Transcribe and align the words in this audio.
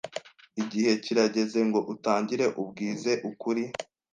Igihe 0.61 0.91
kirageze 1.03 1.59
ngo 1.67 1.79
utangire 1.93 2.45
umbwize 2.59 3.11
ukuri. 3.29 3.63